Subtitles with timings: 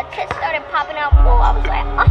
[0.00, 1.42] Her tits started popping out oh, more.
[1.42, 2.09] I was like, oh.